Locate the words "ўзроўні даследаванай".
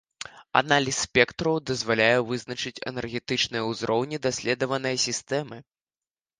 3.69-5.01